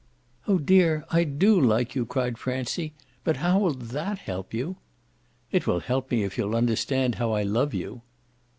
[0.47, 4.77] "Oh dear, I do like you!" cried Francie; "but how will that help you?"
[5.51, 8.01] "It will help me if you'll understand how I love you."